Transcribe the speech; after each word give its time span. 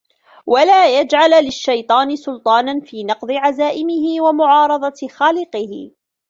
وَلَا 0.45 0.99
يَجْعَلَ 0.99 1.31
لِلشَّيْطَانِ 1.45 2.15
سُلْطَانًا 2.15 2.81
فِي 2.81 3.03
نَقْضِ 3.03 3.31
عَزَائِمِهِ 3.31 4.21
وَمُعَارَضَةِ 4.21 5.07
خَالِقِهِ 5.09 5.91